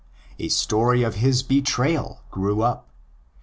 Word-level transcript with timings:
A 0.39 0.49
story 0.49 1.03
of 1.03 1.17
his 1.17 1.43
betrayal 1.43 2.23
grew 2.31 2.63
up. 2.63 2.89